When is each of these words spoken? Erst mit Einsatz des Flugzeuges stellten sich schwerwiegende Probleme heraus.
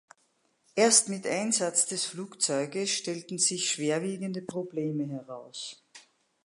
Erst 0.73 1.09
mit 1.09 1.27
Einsatz 1.27 1.85
des 1.85 2.05
Flugzeuges 2.05 2.89
stellten 2.89 3.37
sich 3.37 3.69
schwerwiegende 3.69 4.41
Probleme 4.41 5.05
heraus. 5.07 5.85